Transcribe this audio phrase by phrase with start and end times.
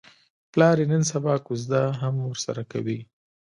[0.51, 2.99] پلار یې نن سبا کوزده هم ورسره کوي.